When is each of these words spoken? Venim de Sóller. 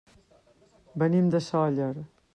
Venim 1.03 1.31
de 1.37 1.45
Sóller. 1.49 1.95